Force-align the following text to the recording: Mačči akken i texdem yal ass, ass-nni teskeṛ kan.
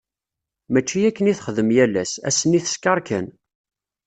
Mačči 0.71 0.99
akken 1.09 1.31
i 1.31 1.33
texdem 1.37 1.69
yal 1.75 1.95
ass, 2.03 2.13
ass-nni 2.27 2.59
teskeṛ 2.65 2.99
kan. 3.07 3.27